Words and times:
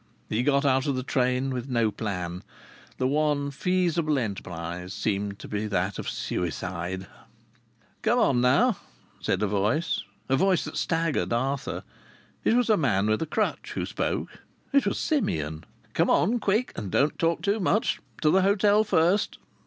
He 0.29 0.41
got 0.41 0.65
out 0.65 0.87
of 0.87 0.95
the 0.95 1.03
train 1.03 1.51
with 1.51 1.69
no 1.69 1.91
plan. 1.91 2.41
The 2.97 3.05
one 3.05 3.51
feasible 3.51 4.17
enterprise 4.17 4.95
seemed 4.95 5.37
to 5.37 5.47
be 5.47 5.67
that 5.67 5.99
of 5.99 6.09
suicide. 6.09 7.05
"Come 8.01 8.17
on, 8.17 8.41
now," 8.41 8.77
said 9.19 9.43
a 9.43 9.47
voice 9.47 10.01
a 10.27 10.35
voice 10.35 10.63
that 10.63 10.75
staggered 10.75 11.31
Arthur. 11.31 11.83
It 12.43 12.55
was 12.55 12.67
a 12.71 12.77
man 12.77 13.05
with 13.11 13.21
a 13.21 13.27
crutch 13.27 13.73
who 13.75 13.85
spoke. 13.85 14.41
It 14.73 14.87
was 14.87 14.97
Simeon. 14.97 15.65
"Come 15.93 16.09
on, 16.09 16.39
quick, 16.39 16.73
and 16.75 16.89
don't 16.89 17.19
talk 17.19 17.43
too 17.43 17.59
much! 17.59 17.99
To 18.23 18.31
the 18.31 18.41
hotel 18.41 18.83
first." 18.83 19.37